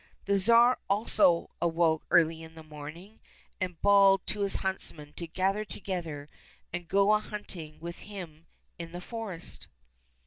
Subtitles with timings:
[0.25, 3.19] The Tsar also awoke early in the morning,
[3.59, 6.27] and bawled to his huntsmen to gather together
[6.73, 8.47] and go a hunting with him
[8.79, 9.67] in the forest.